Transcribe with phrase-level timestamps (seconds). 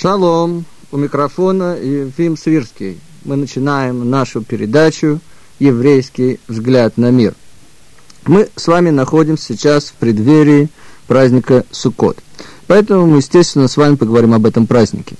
[0.00, 2.98] Шалом, у микрофона Ефим Свирский.
[3.26, 5.20] Мы начинаем нашу передачу
[5.58, 7.34] «Еврейский взгляд на мир».
[8.24, 10.70] Мы с вами находимся сейчас в преддверии
[11.06, 12.16] праздника Суккот.
[12.66, 15.16] Поэтому мы, естественно, с вами поговорим об этом празднике.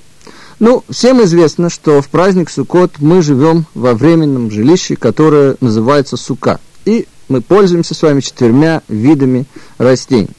[0.61, 6.59] Ну, всем известно, что в праздник Суккот мы живем во временном жилище, которое называется Сука.
[6.87, 9.45] И мы пользуемся с вами четырьмя видами
[9.76, 10.31] растений.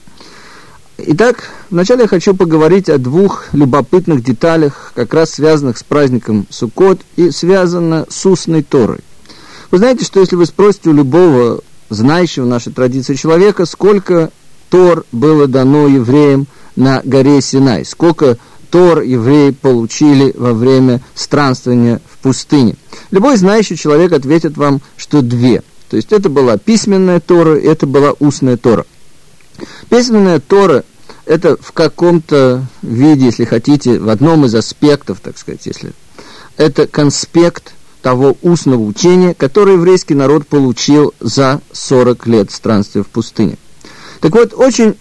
[1.08, 7.00] Итак, вначале я хочу поговорить о двух любопытных деталях, как раз связанных с праздником Суккот
[7.16, 9.00] и связано с устной Торой.
[9.72, 14.32] Вы знаете, что если вы спросите у любого знающего нашей традиции человека, сколько
[14.70, 16.46] Тор было дано евреям
[16.76, 18.38] на горе Синай, сколько
[18.70, 22.76] Тор евреи получили во время странствования в пустыне.
[23.10, 25.64] Любой знающий человек ответит вам, что две.
[25.90, 28.86] То есть это была письменная Тора, это была устная Тора.
[29.90, 30.84] Письменная Тора
[31.32, 35.94] это в каком-то виде, если хотите, в одном из аспектов, так сказать, если
[36.58, 43.58] это конспект того устного учения, которое еврейский народ получил за 40 лет странствия в пустыне.
[44.20, 44.96] Так вот, очень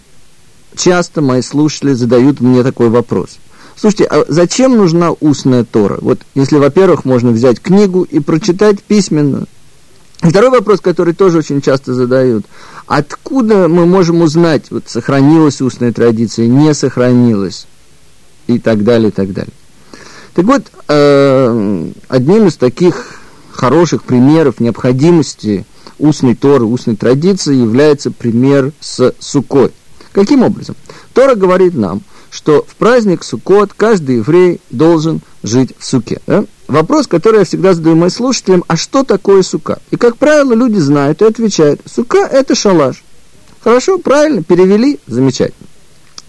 [0.77, 3.37] часто мои слушатели задают мне такой вопрос.
[3.75, 5.97] Слушайте, а зачем нужна устная Тора?
[5.99, 9.47] Вот если, во-первых, можно взять книгу и прочитать письменную,
[10.21, 12.45] Второй вопрос, который тоже очень часто задают.
[12.87, 17.67] Откуда мы можем узнать, вот сохранилась устная традиция, не сохранилась,
[18.47, 19.53] и так далее, и так далее.
[20.33, 25.65] Так вот, э, одним из таких хороших примеров необходимости
[25.99, 29.71] устной Торы, устной традиции является пример с Сукой.
[30.13, 30.75] Каким образом?
[31.13, 36.21] Тора говорит нам, что в праздник Суккот каждый еврей должен жить в суке.
[36.27, 36.45] Да?
[36.71, 39.79] Вопрос, который я всегда задаю моим слушателям, а что такое сука?
[39.91, 43.03] И, как правило, люди знают и отвечают, сука– это шалаш.
[43.61, 45.67] Хорошо, правильно, перевели, замечательно.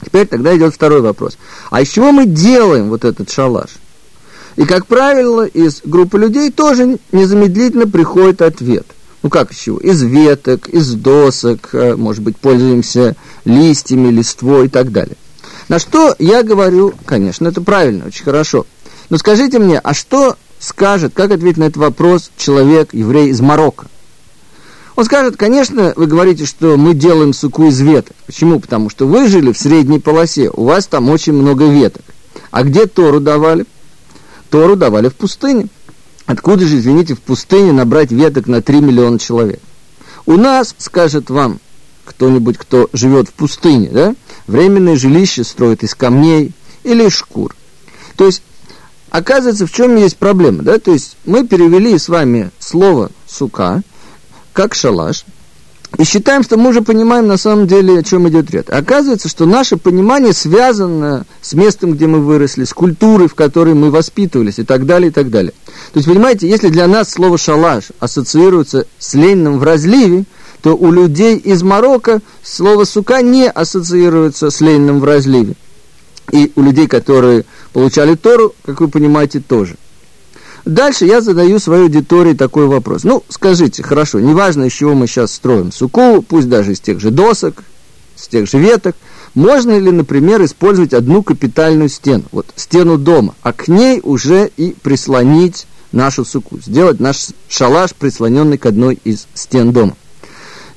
[0.04, 1.38] Теперь тогда идет второй вопрос.
[1.70, 3.70] А из чего мы делаем вот этот шалаш?
[4.56, 8.86] И, как правило, из группы людей тоже незамедлительно приходит ответ.
[9.22, 9.78] Ну как из чего?
[9.78, 13.14] Из веток, из досок, э, может быть, пользуемся
[13.44, 15.16] листьями, листвой и так далее.
[15.68, 18.66] На что я говорю, конечно, это правильно, очень хорошо.
[19.12, 23.88] Но скажите мне, а что скажет, как ответить на этот вопрос человек, еврей из Марокко?
[24.96, 28.16] Он скажет, конечно, вы говорите, что мы делаем суку из веток.
[28.24, 28.58] Почему?
[28.58, 32.00] Потому что вы жили в средней полосе, у вас там очень много веток.
[32.50, 33.66] А где Тору давали?
[34.48, 35.66] Тору давали в пустыне.
[36.24, 39.60] Откуда же, извините, в пустыне набрать веток на 3 миллиона человек?
[40.24, 41.60] У нас, скажет вам
[42.06, 44.14] кто-нибудь, кто живет в пустыне, да,
[44.46, 46.52] временное жилище строят из камней
[46.82, 47.54] или из шкур.
[48.16, 48.42] То есть,
[49.12, 53.82] оказывается, в чем есть проблема, да, то есть, мы перевели с вами слово «сука»
[54.52, 55.24] как «шалаш»,
[55.98, 58.64] и считаем, что мы уже понимаем на самом деле, о чем идет речь.
[58.68, 63.90] Оказывается, что наше понимание связано с местом, где мы выросли, с культурой, в которой мы
[63.90, 65.52] воспитывались и так далее, и так далее.
[65.92, 70.24] То есть, понимаете, если для нас слово «шалаш» ассоциируется с Лениным в разливе,
[70.62, 75.56] то у людей из Марокко слово «сука» не ассоциируется с Лениным в разливе.
[76.30, 79.76] И у людей, которые получали Тору, как вы понимаете, тоже.
[80.64, 83.02] Дальше я задаю своей аудитории такой вопрос.
[83.02, 87.10] Ну, скажите, хорошо, неважно, из чего мы сейчас строим суку, пусть даже из тех же
[87.10, 87.64] досок,
[88.14, 88.94] с тех же веток,
[89.34, 94.76] можно ли, например, использовать одну капитальную стену, вот стену дома, а к ней уже и
[94.82, 99.96] прислонить нашу суку, сделать наш шалаш, прислоненный к одной из стен дома.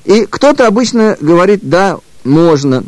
[0.04, 2.84] И кто-то обычно говорит, да, можно.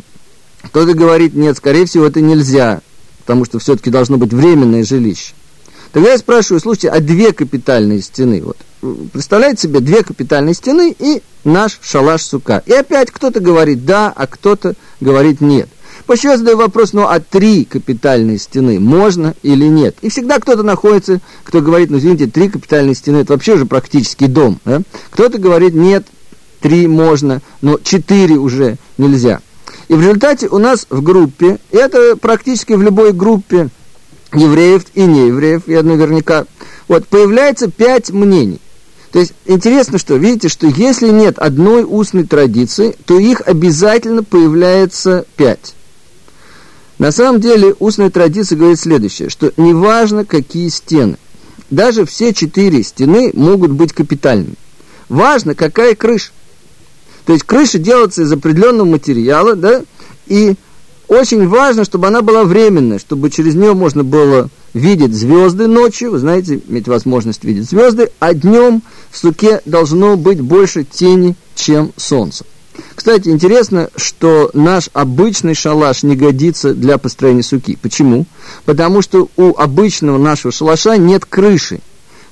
[0.63, 2.81] Кто-то говорит, нет, скорее всего, это нельзя,
[3.19, 5.33] потому что все-таки должно быть временное жилище.
[5.91, 8.43] Тогда я спрашиваю, слушайте, а две капитальные стены?
[8.43, 8.57] Вот,
[9.11, 12.61] представляете себе, две капитальные стены и наш шалаш сука.
[12.65, 15.69] И опять кто-то говорит да, а кто-то говорит нет.
[16.05, 19.95] Почему я задаю вопрос, ну а три капитальные стены можно или нет?
[20.01, 24.25] И всегда кто-то находится, кто говорит, ну извините, три капитальные стены, это вообще уже практически
[24.25, 24.59] дом.
[24.65, 24.81] Да?
[25.11, 26.05] Кто-то говорит, нет,
[26.61, 29.39] три можно, но четыре уже нельзя.
[29.89, 33.69] И в результате у нас в группе, и это практически в любой группе
[34.33, 36.45] евреев и неевреев, я наверняка,
[36.87, 38.61] вот, появляется пять мнений.
[39.11, 45.25] То есть интересно, что видите, что если нет одной устной традиции, то их обязательно появляется
[45.35, 45.73] пять.
[46.99, 51.17] На самом деле устная традиция говорит следующее, что неважно какие стены,
[51.71, 54.55] даже все четыре стены могут быть капитальными.
[55.07, 56.29] Важно, какая крыша.
[57.29, 59.83] То есть крыша делается из определенного материала, да,
[60.25, 60.55] и
[61.07, 66.17] очень важно, чтобы она была временная, чтобы через нее можно было видеть звезды ночью, вы
[66.17, 68.81] знаете, иметь возможность видеть звезды, а днем
[69.11, 72.45] в суке должно быть больше тени, чем солнце.
[72.95, 77.77] Кстати, интересно, что наш обычный шалаш не годится для построения суки.
[77.79, 78.25] Почему?
[78.65, 81.79] Потому что у обычного нашего шалаша нет крыши.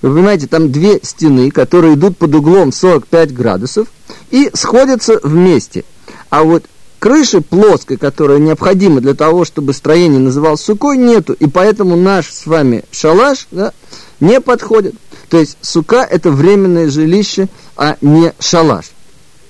[0.02, 3.88] Вы понимаете, там две стены, которые идут под углом 45 градусов
[4.30, 5.86] и сходятся вместе.
[6.30, 6.66] А вот
[7.00, 11.34] крыши плоской, которая необходима для того, чтобы строение называлось сукой, нету.
[11.34, 13.74] И поэтому наш с вами шалаш да,
[14.20, 14.96] не подходит.
[15.30, 18.86] То есть сука– это временное жилище, а не шалаш.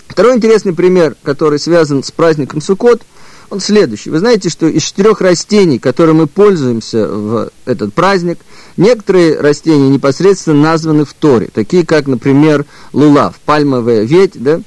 [0.08, 3.02] Второй интересный пример, который связан с праздником Суккот,
[3.50, 4.10] он следующий.
[4.10, 8.40] Вы знаете, что из четырех растений, которыми мы пользуемся в этот праздник,
[8.76, 14.62] некоторые растения непосредственно названы в Торе, такие как, например, лулав, пальмовая ветвь, да?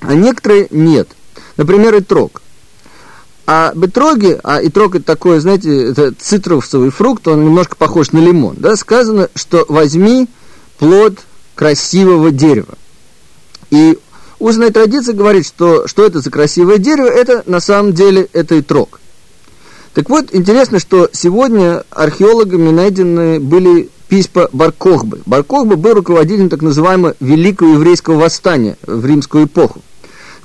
[0.00, 1.08] а некоторые нет.
[1.56, 2.42] Например, итрог.
[3.46, 8.56] А бетроги, а итрог это такой, знаете, это цитрусовый фрукт, он немножко похож на лимон,
[8.58, 10.28] да, сказано, что возьми
[10.78, 11.18] плод
[11.54, 12.74] красивого дерева.
[13.70, 13.98] И
[14.38, 19.00] устная традиция говорит, что, что это за красивое дерево, это на самом деле это итрог.
[19.94, 25.20] Так вот, интересно, что сегодня археологами найдены были письма Баркохбы.
[25.26, 29.82] Баркохба был руководителем так называемого Великого еврейского восстания в римскую эпоху.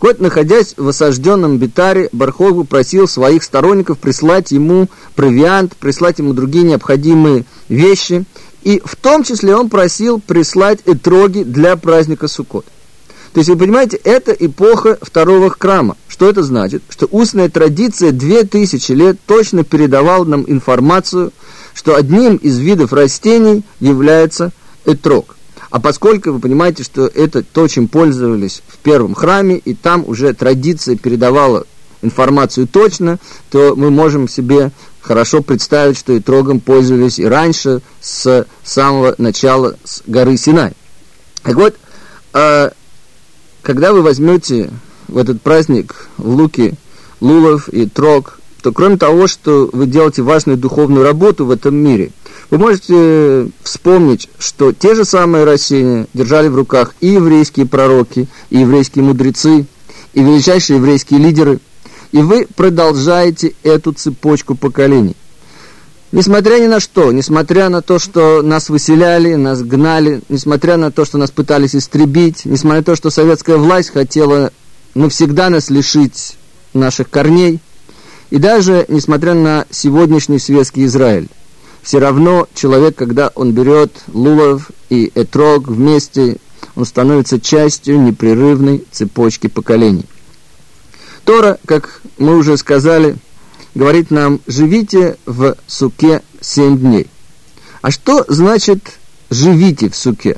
[0.03, 6.65] Вот, находясь в осажденном Битаре, Бархогу просил своих сторонников прислать ему провиант, прислать ему другие
[6.65, 8.25] необходимые вещи.
[8.63, 12.65] И в том числе он просил прислать этроги для праздника Суккот.
[13.33, 15.97] То есть, вы понимаете, это эпоха второго храма.
[16.07, 16.83] Что это значит?
[16.89, 21.33] Что устная традиция две тысячи лет точно передавала нам информацию,
[21.74, 24.51] что одним из видов растений является
[24.85, 25.35] этрог.
[25.71, 30.31] А поскольку вы понимаете, что это то, чем пользовались в первом храме, и там уже
[30.33, 31.65] традиция передавала
[32.03, 33.18] информацию точно,
[33.50, 34.71] то мы можем себе
[35.01, 40.74] хорошо представить, что и трогом пользовались и раньше, с самого начала с горы Синай.
[41.41, 41.75] Так вот,
[42.33, 42.71] а,
[43.63, 44.69] когда вы возьмете
[45.07, 46.75] в этот праздник луки
[47.19, 52.12] лулов и трог, то кроме того, что вы делаете важную духовную работу в этом мире–
[52.54, 58.60] вы можете вспомнить, что те же самые растения держали в руках и еврейские пророки, и
[58.60, 59.65] еврейские мудрецы,
[60.13, 61.57] и величайшие еврейские лидеры.
[62.12, 65.15] И вы продолжаете эту цепочку поколений.
[66.13, 71.06] Несмотря ни на что, несмотря на то, что нас выселяли, нас гнали, несмотря на то,
[71.06, 74.51] что нас пытались истребить, несмотря на то, что советская власть хотела
[74.94, 76.38] навсегда нас лишить
[76.75, 77.60] наших корней,
[78.30, 81.30] и даже несмотря на сегодняшний светский Израиль
[81.81, 86.38] все равно человек, когда он берет лулов и этрог вместе,
[86.75, 90.06] он становится частью непрерывной цепочки поколений.
[91.25, 93.15] Тора, как мы уже сказали,
[93.75, 97.07] говорит нам, живите в суке семь дней.
[97.81, 99.00] А что значит
[99.30, 100.38] живите в суке?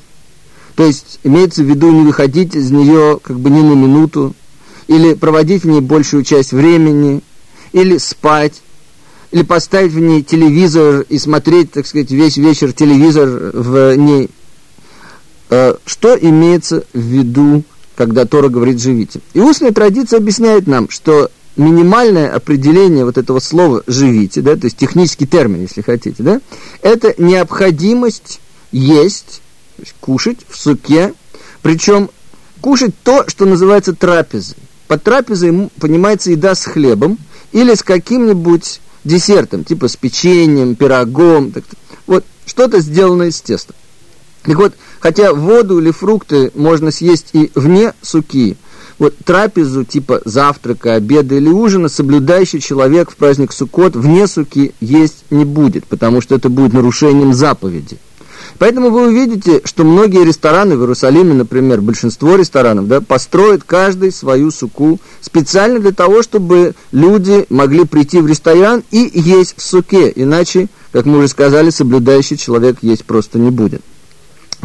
[0.75, 4.36] То есть имеется в виду не выходить из нее как бы ни на минуту,
[4.88, 7.22] или проводить в ней большую часть времени,
[7.72, 8.62] или спать,
[9.31, 14.30] или поставить в ней телевизор и смотреть, так сказать, весь вечер телевизор в ней.
[15.50, 17.63] Э, что имеется в виду,
[17.95, 19.22] когда Тора говорит «живите»?
[19.33, 24.77] И устная традиция объясняет нам, что минимальное определение вот этого слова «живите», да, то есть
[24.77, 26.41] технический термин, если хотите, да,
[26.81, 28.39] это необходимость
[28.71, 29.41] есть,
[29.99, 31.13] кушать в суке,
[31.61, 32.09] причем
[32.61, 34.57] кушать то, что называется трапезой.
[34.88, 37.17] Под трапезой понимается еда с хлебом
[37.51, 41.51] или с каким-нибудь десертом, типа с печеньем, пирогом.
[41.51, 41.63] Так,
[42.05, 43.74] вот что-то сделано из теста.
[44.43, 48.57] Так вот, хотя воду или фрукты можно съесть и вне суки,
[48.99, 55.25] вот трапезу типа завтрака, обеда или ужина соблюдающий человек в праздник Суккот вне суки есть
[55.29, 57.97] не будет, потому что это будет нарушением заповеди.
[58.57, 64.49] Поэтому вы увидите, что многие рестораны в Иерусалиме, например, большинство ресторанов, да, построят каждый свою
[64.51, 70.11] суку специально для того, чтобы люди могли прийти в ресторан и есть в суке.
[70.15, 73.81] Иначе, как мы уже сказали, соблюдающий человек есть просто не будет.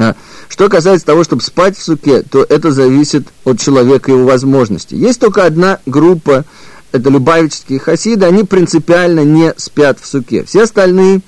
[0.01, 0.17] А,
[0.49, 4.97] что касается того, чтобы спать в суке, то это зависит от человека и его возможностей.
[4.97, 6.47] Есть только одна группа,
[6.91, 10.45] это любавические хасиды, они принципиально не спят в суке.
[10.45, 11.21] Все остальные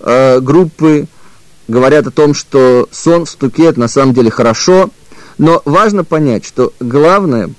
[0.00, 1.06] э, группы
[1.68, 4.90] говорят о том, что сон в стуке это на самом деле хорошо,
[5.38, 7.50] но важно понять, что главное,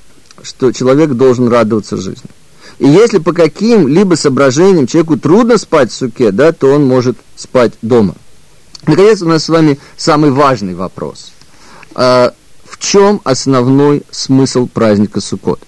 [0.43, 2.29] что человек должен радоваться жизни.
[2.77, 7.73] И если по каким-либо соображениям человеку трудно спать в суке, да, то он может спать
[7.81, 8.13] дома.
[8.89, 11.31] Наконец, у нас с вами самый важный вопрос.
[11.93, 15.59] А в чем основной смысл праздника Суккот?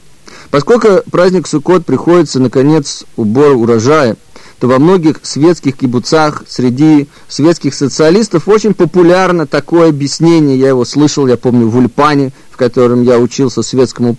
[0.50, 4.18] Поскольку праздник Суккот приходится на конец убора урожая,
[4.60, 11.28] то во многих светских кибуцах среди светских социалистов очень популярно такое объяснение, я его слышал,
[11.28, 14.18] я помню, в Ульпане, в котором я учился, в светском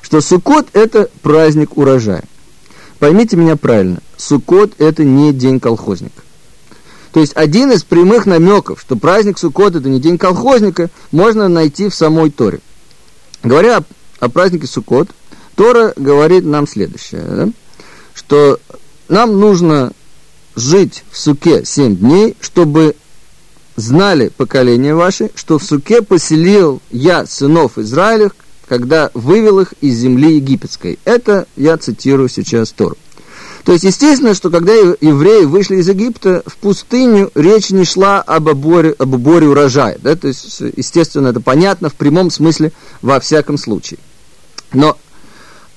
[0.00, 2.24] что Суккот– это праздник урожая.
[2.98, 6.22] Поймите меня правильно, Суккот– это не день колхозника.
[7.12, 11.88] То есть один из прямых намеков, что праздник Суккот– это не день колхозника, можно найти
[11.88, 12.60] в самой Торе.
[13.42, 13.84] Говоря о,
[14.20, 15.10] о празднике Суккот,
[15.54, 17.48] Тора говорит нам следующее, да?
[18.14, 18.58] что
[19.08, 19.92] нам нужно
[20.56, 22.96] жить в суке семь дней, чтобы
[23.76, 28.32] знали поколение ваше, что в суке поселил я сынов Израилев,
[28.66, 30.98] когда вывел их из земли египетской.
[31.04, 32.96] Это я цитирую сейчас Тору.
[33.64, 38.48] То есть, естественно, что когда евреи вышли из Египта в пустыню, речь не шла об
[38.48, 39.98] уборе, об уборе урожая.
[40.02, 40.16] Да?
[40.16, 44.00] То есть, естественно, это понятно в прямом смысле во всяком случае.
[44.72, 44.96] Но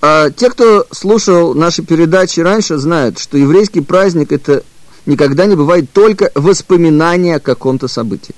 [0.02, 4.64] а, те, кто слушал наши передачи раньше, знают, что еврейский праздник это
[5.06, 8.34] никогда не бывает только воспоминание о каком-то событии.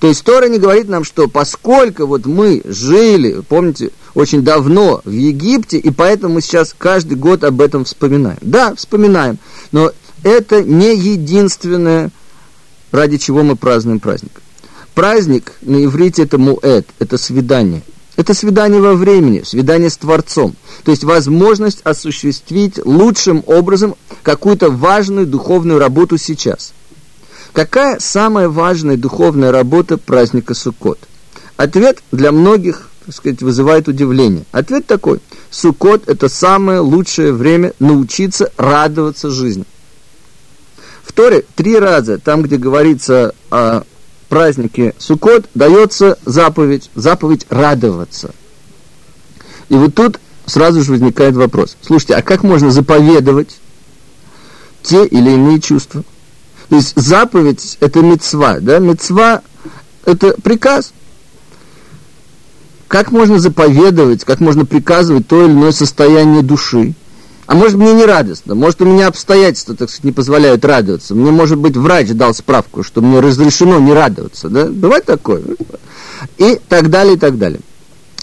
[0.00, 5.10] То есть Тора не говорит нам, что поскольку вот мы жили, помните, очень давно в
[5.10, 8.38] Египте, и поэтому мы сейчас каждый год об этом вспоминаем.
[8.40, 9.38] Да, вспоминаем,
[9.72, 9.92] но
[10.22, 12.10] это не единственное,
[12.92, 14.40] ради чего мы празднуем праздник.
[14.94, 17.82] Праздник на иврите это муэт, это свидание.
[18.16, 20.56] Это свидание во времени, свидание с Творцом.
[20.84, 26.72] То есть возможность осуществить лучшим образом какую-то важную духовную работу сейчас.
[27.52, 30.98] Какая самая важная духовная работа праздника Суккот?
[31.56, 34.44] Ответ для многих так сказать, вызывает удивление.
[34.52, 35.20] Ответ такой.
[35.50, 39.64] Суккот– это самое лучшее время научиться радоваться жизни.
[41.02, 43.82] В Торе три раза, там, где говорится о
[44.28, 48.32] празднике Суккот, дается заповедь, заповедь радоваться.
[49.70, 51.76] И вот тут сразу же возникает вопрос.
[51.82, 53.58] Слушайте, а как можно заповедовать
[54.82, 56.04] те или иные чувства?
[56.70, 58.78] То есть заповедь– это мецва, да?
[58.78, 59.42] Мецва–
[60.06, 60.92] это приказ–
[62.90, 66.94] как можно заповедовать, как можно приказывать то или иное состояние души?
[67.46, 71.14] А может, мне не радостно, может, у меня обстоятельства, так сказать, не позволяют радоваться.
[71.14, 74.66] Мне, может быть, врач дал справку, что мне разрешено не радоваться, да?
[74.66, 75.40] Бывает такое.
[76.38, 77.60] И так далее, и так далее.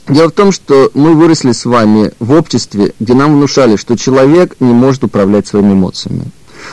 [0.10, 4.58] Дело в том, что мы выросли с вами в обществе, где нам внушали, что человек
[4.60, 6.26] не может управлять своими эмоциями.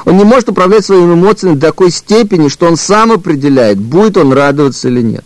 [0.05, 4.33] Он не может управлять своими эмоциями до такой степени, что он сам определяет, будет он
[4.33, 5.25] радоваться или нет.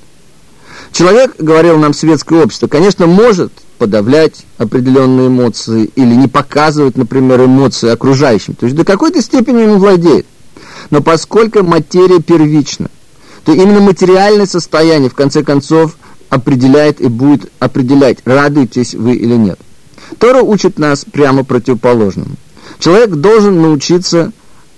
[0.93, 7.89] Человек, говорил нам светское общество, конечно, может подавлять определенные эмоции или не показывать, например, эмоции
[7.89, 8.55] окружающим.
[8.55, 10.27] То есть до какой-то степени он владеет.
[10.91, 12.89] Но поскольку материя первична,
[13.45, 15.97] то именно материальное состояние, в конце концов,
[16.29, 19.59] определяет и будет определять, радуетесь вы или нет.
[20.19, 22.37] Тора учит нас прямо противоположному.
[22.79, 24.33] Человек должен научиться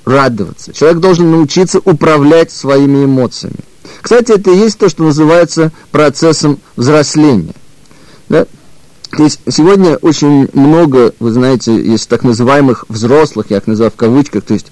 [0.05, 0.73] радоваться.
[0.73, 3.57] Человек должен научиться управлять своими эмоциями.
[4.01, 7.55] Кстати, это и есть то, что называется процессом взросления.
[8.29, 8.47] Да?
[9.11, 13.97] То есть сегодня очень много, вы знаете, есть так называемых взрослых, я их называю в
[13.97, 14.69] кавычках, то есть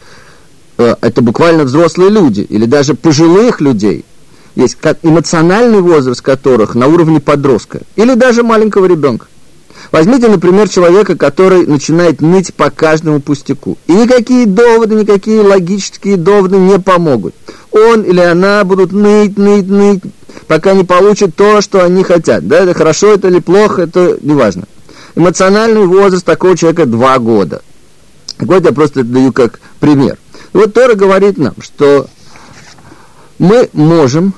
[0.78, 4.04] э, это буквально взрослые люди, или даже пожилых людей,
[4.54, 9.26] есть как эмоциональный возраст которых на уровне подростка, или даже маленького ребенка.
[9.90, 13.78] Возьмите, например, человека, который начинает ныть по каждому пустяку.
[13.86, 17.34] И никакие доводы, никакие логические доводы не помогут.
[17.70, 20.02] Он или она будут ныть, ныть, ныть,
[20.46, 22.46] пока не получат то, что они хотят.
[22.46, 24.64] Да, это хорошо это или плохо, это не важно.
[25.14, 27.62] Эмоциональный возраст такого человека два года.
[28.38, 30.18] Вот я просто даю как пример.
[30.52, 32.08] Вот Тора говорит нам, что
[33.38, 34.34] мы можем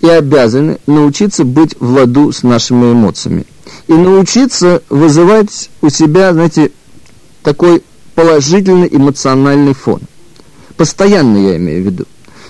[0.00, 3.46] и обязаны научиться быть в ладу с нашими эмоциями
[3.86, 6.70] и научиться вызывать у себя, знаете,
[7.42, 7.82] такой
[8.14, 10.00] положительный эмоциональный фон.
[10.76, 12.04] Постоянно я имею в виду.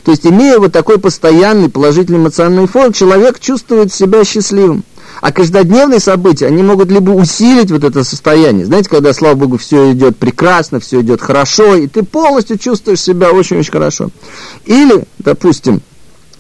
[0.05, 4.85] То есть, имея вот такой постоянный положительный эмоциональный фон, человек чувствует себя счастливым.
[5.21, 8.67] А каждодневные события, они могут либо усилить вот это состояние.
[8.67, 13.31] Знаете, когда, слава богу, все идет прекрасно, все идет хорошо, и ты полностью чувствуешь себя
[13.31, 14.11] очень-очень хорошо.
[14.67, 15.81] Или, допустим,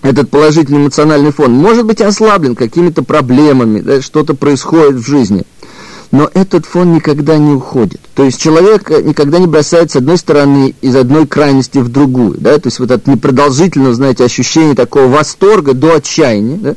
[0.04, 5.44] этот положительный эмоциональный фон может быть ослаблен какими-то проблемами, да, что-то происходит в жизни.
[6.10, 8.00] Но этот фон никогда не уходит.
[8.14, 12.36] То есть человек никогда не бросает с одной стороны из одной крайности в другую.
[12.38, 12.58] Да?
[12.58, 16.58] То есть вот это непродолжительное, знаете, ощущение такого восторга до отчаяния.
[16.58, 16.74] Да?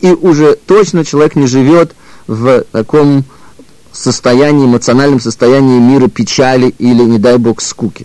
[0.00, 1.94] И уже точно человек не живет
[2.26, 3.24] в таком
[3.92, 8.04] состоянии, эмоциональном состоянии мира печали или, не дай бог, скуки.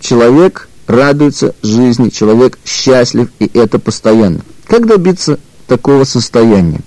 [0.00, 4.40] Человек радуется жизни, человек счастлив, и это постоянно.
[4.66, 6.80] Как добиться такого состояния?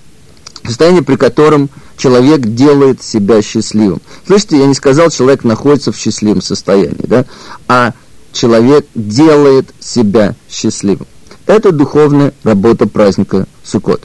[0.64, 4.02] Состояние, при котором человек делает себя счастливым.
[4.26, 7.24] Слышите, я не сказал, человек находится в счастливом состоянии, да?
[7.68, 7.94] а
[8.32, 11.06] человек делает себя счастливым.
[11.46, 14.02] Это духовная работа праздника Суккот.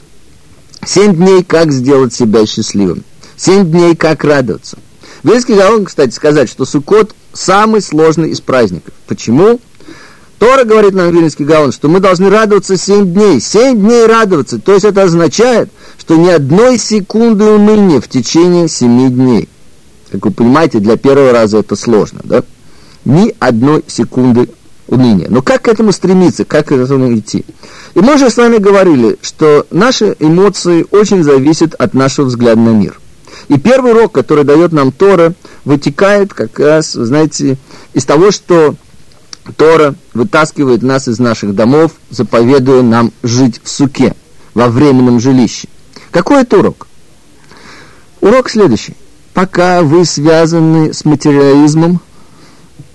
[0.86, 3.04] Семь дней, как сделать себя счастливым.
[3.36, 4.78] Семь дней, как радоваться.
[5.22, 8.94] Вельский Гаон, кстати, сказать, что Суккот самый сложный из праздников.
[9.06, 9.60] Почему?
[10.38, 13.40] Тора говорит нам, Вильнинский Гаон, что мы должны радоваться семь дней.
[13.40, 14.60] Семь дней радоваться.
[14.60, 15.68] То есть это означает,
[15.98, 19.48] что ни одной секунды уныния в течение семи дней.
[20.12, 22.44] Как вы понимаете, для первого раза это сложно, да?
[23.04, 24.48] Ни одной секунды
[24.86, 25.26] уныния.
[25.28, 27.44] Но как к этому стремиться, как к этому идти?
[27.94, 32.70] И мы уже с вами говорили, что наши эмоции очень зависят от нашего взгляда на
[32.70, 33.00] мир.
[33.48, 37.56] И первый урок, который дает нам Тора, вытекает как раз, знаете,
[37.92, 38.76] из того, что
[39.56, 44.14] Тора вытаскивает нас из наших домов, заповедуя нам жить в суке,
[44.54, 45.68] во временном жилище.
[46.10, 46.86] Какой это урок?
[48.20, 48.94] Урок следующий.
[49.34, 52.00] Пока вы связаны с материализмом,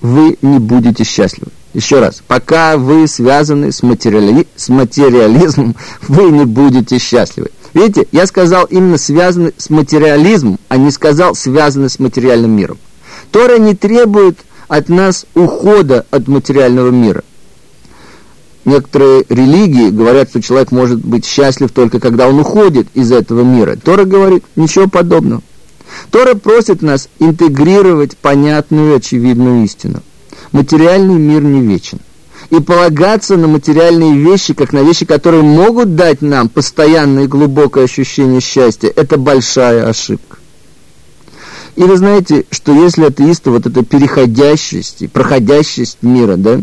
[0.02, 1.52] вы не будете счастливы.
[1.74, 4.46] Еще раз, пока вы связаны с, материали...
[4.56, 5.76] с материализмом,
[6.08, 7.50] вы не будете счастливы.
[7.74, 12.78] Видите, я сказал именно связаны с материализмом, а не сказал связаны с материальным миром.
[13.32, 17.24] Тора не требует от нас ухода от материального мира.
[18.66, 23.76] Некоторые религии говорят, что человек может быть счастлив только когда он уходит из этого мира.
[23.76, 25.42] Тора говорит, ничего подобного.
[26.12, 30.02] Тора просит нас интегрировать понятную и очевидную истину.
[30.54, 32.00] Материальный мир не вечен.
[32.50, 37.86] И полагаться на материальные вещи, как на вещи, которые могут дать нам постоянное и глубокое
[37.86, 40.38] ощущение счастья, это большая ошибка.
[41.76, 46.62] И вы знаете, что если атеисты, вот эта переходящесть проходящесть мира, да,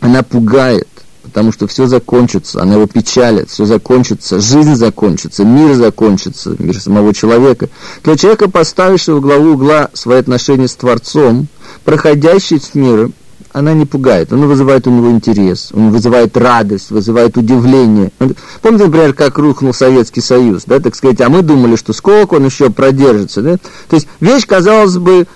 [0.00, 0.88] она пугает,
[1.22, 7.12] потому что все закончится, она его печалит, все закончится, жизнь закончится, мир закончится, мир самого
[7.12, 7.68] человека,
[8.02, 11.48] то человека, поставившего в главу угла свои отношения с Творцом,
[11.84, 13.10] проходящесть мира,
[13.56, 18.12] она не пугает, она вызывает у него интерес, он вызывает радость, вызывает удивление.
[18.60, 22.44] Помните, например, как рухнул Советский Союз, да, так сказать, а мы думали, что сколько он
[22.44, 23.56] еще продержится, да?
[23.88, 25.26] То есть вещь, казалось бы,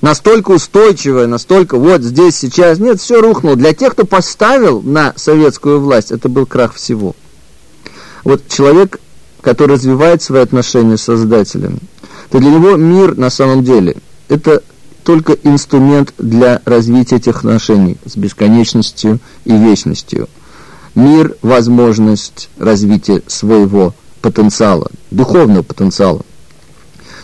[0.00, 3.56] настолько устойчивая, настолько вот здесь, сейчас, нет, все рухнуло.
[3.56, 7.14] Для тех, кто поставил на советскую власть, это был крах всего.
[8.24, 9.00] Вот человек,
[9.42, 11.78] который развивает свои отношения с Создателем,
[12.30, 13.96] то для него мир на самом деле–
[14.30, 14.62] это
[15.04, 20.28] только инструмент для развития этих отношений с бесконечностью и вечностью.
[20.94, 26.22] Мир– возможность развития своего потенциала, духовного потенциала.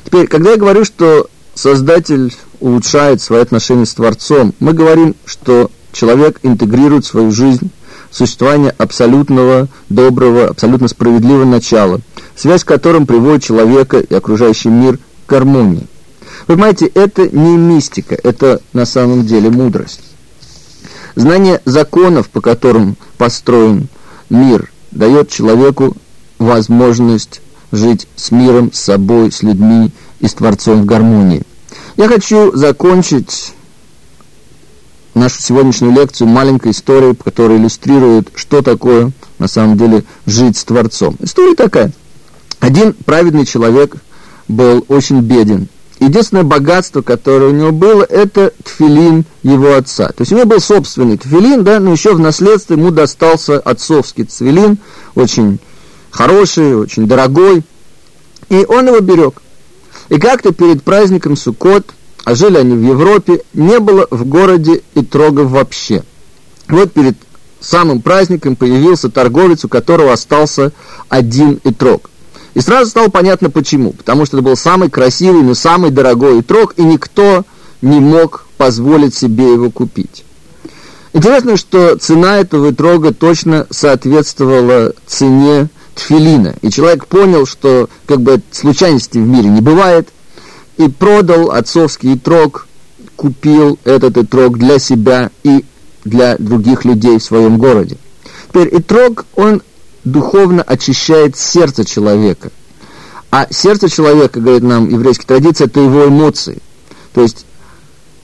[0.04, 6.38] Теперь, когда я говорю, что Создатель улучшает свои отношения с Творцом, мы говорим, что человек
[6.42, 7.70] интегрирует в свою жизнь
[8.10, 12.00] существование абсолютного, доброго, абсолютно справедливого начала,
[12.36, 15.86] связь с которым приводит человека и окружающий мир к гармонии.
[16.50, 20.00] Понимаете, это не мистика, это на самом деле мудрость.
[21.14, 23.86] Знание законов, по которым построен
[24.30, 25.96] мир, дает человеку
[26.40, 31.44] возможность жить с миром, с собой, с людьми и с Творцом в гармонии.
[31.96, 33.52] Я хочу закончить
[35.14, 41.14] нашу сегодняшнюю лекцию маленькой историей, которая иллюстрирует, что такое на самом деле жить с Творцом.
[41.20, 41.92] История такая.
[42.58, 43.94] Один праведный человек
[44.48, 45.68] был очень беден,
[46.00, 50.08] единственное богатство, которое у него было, это тфилин его отца.
[50.08, 54.24] То есть у него был собственный тфилин, да, но еще в наследство ему достался отцовский
[54.24, 54.78] тфилин,
[55.14, 55.60] очень
[56.10, 57.62] хороший, очень дорогой,
[58.48, 59.42] и он его берег.
[60.08, 65.04] И как-то перед праздником Суккот, а жили они в Европе, не было в городе и
[65.04, 66.02] трогов вообще.
[66.68, 67.16] Вот перед
[67.60, 70.72] самым праздником появился торговец, у которого остался
[71.08, 72.10] один итрог.
[72.54, 73.92] И сразу стало понятно почему.
[73.92, 77.44] Потому что это был самый красивый, но самый дорогой итрог, и никто
[77.82, 80.24] не мог позволить себе его купить.
[81.12, 86.54] Интересно, что цена этого итрога точно соответствовала цене тфилина.
[86.62, 90.08] И человек понял, что как бы случайностей в мире не бывает,
[90.76, 92.66] и продал отцовский итрог,
[93.16, 95.64] купил этот итрог для себя и
[96.04, 97.96] для других людей в своем городе.
[98.48, 99.62] Теперь итрог, он
[100.04, 102.50] духовно очищает сердце человека.
[103.30, 106.58] А сердце человека, говорит нам еврейская традиция, это его эмоции.
[107.12, 107.46] То есть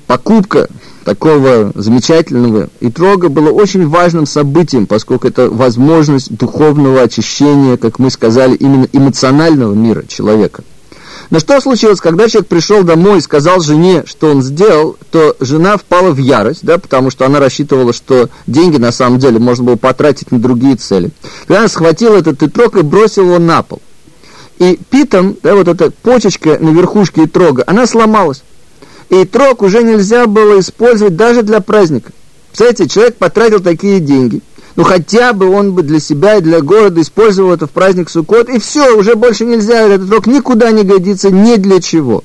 [0.07, 0.69] покупка
[1.05, 8.57] такого замечательного итрога было очень важным событием, поскольку это возможность духовного очищения, как мы сказали,
[8.57, 10.65] именно эмоционального мира человека.
[11.31, 15.77] Но что случилось, когда человек пришел домой и сказал жене, что он сделал, то жена
[15.77, 19.77] впала в ярость, да, потому что она рассчитывала, что деньги на самом деле можно было
[19.77, 21.11] потратить на другие цели.
[21.47, 23.83] Когда она схватила этот итрог и бросила его на пол.
[24.59, 28.43] И питом, да, вот эта почечка на верхушке итрога, она сломалась.
[29.11, 32.13] И итрог уже нельзя было использовать даже для праздника.
[32.49, 34.41] Представляете, человек потратил такие деньги.
[34.77, 38.51] Ну, хотя бы он бы для себя и для города использовал это в праздник Суккот,
[38.51, 42.23] и все, уже больше нельзя, этот рог никуда не годится, ни для чего.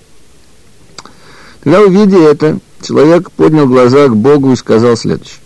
[1.63, 5.39] Когда увидя это, человек поднял глаза к Богу и сказал следующее.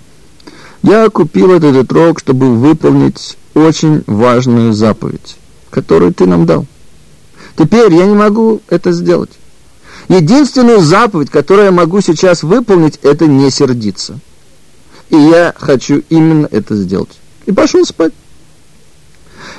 [0.82, 5.38] Я купил этот рог, чтобы выполнить очень важную заповедь,
[5.70, 6.66] которую ты нам дал.
[7.56, 9.32] Теперь я не могу это сделать.
[10.10, 14.20] Единственную заповедь, которую я могу сейчас выполнить, это не сердиться.
[15.10, 17.20] И я хочу именно это сделать.
[17.46, 18.14] И пошел спать.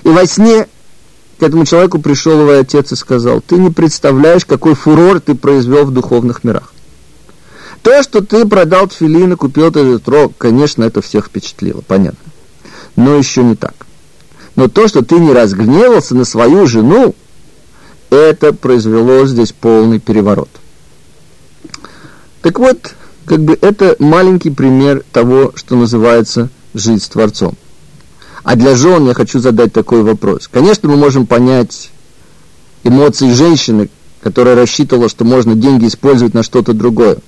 [0.02, 0.66] И во сне
[1.38, 5.84] к этому человеку пришел его отец и сказал, ты не представляешь, какой фурор ты произвел
[5.84, 6.72] в духовных мирах.
[7.82, 12.32] То, что ты продал тфилин и купил этот рог, конечно, это всех впечатлило, понятно.
[12.96, 13.74] Но еще не так.
[14.56, 17.14] Но то, что ты не разгневался на свою жену,
[18.10, 20.48] это произвело здесь полный переворот.
[22.40, 22.94] Так вот,
[23.26, 27.54] как бы это маленький пример того, что называется жить с Творцом.
[28.44, 30.48] А для жен я хочу задать такой вопрос.
[30.48, 31.90] Конечно, мы можем понять
[32.84, 33.88] эмоции женщины,
[34.20, 37.18] которая рассчитывала, что можно деньги использовать на что-то другое.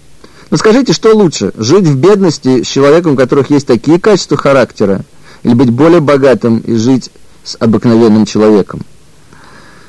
[0.51, 1.53] Но скажите, что лучше?
[1.57, 5.05] Жить в бедности с человеком, у которых есть такие качества характера,
[5.43, 7.11] или быть более богатым и жить
[7.43, 8.83] с обыкновенным человеком?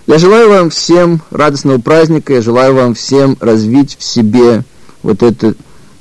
[0.07, 4.63] Я желаю вам всем радостного праздника, я желаю вам всем развить в себе
[5.03, 5.53] вот это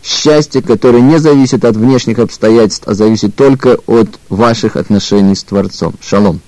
[0.03, 5.95] счастье, которое не зависит от внешних обстоятельств, а зависит только от ваших отношений с Творцом.
[6.01, 6.41] Шалом.